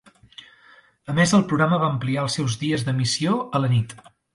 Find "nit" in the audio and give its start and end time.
3.81-4.01